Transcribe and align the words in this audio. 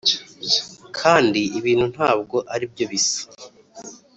kandi 0.99 1.41
ibintu 1.59 1.85
ntabwo 1.93 2.37
aribyo 2.53 2.85
bisa. 2.91 3.21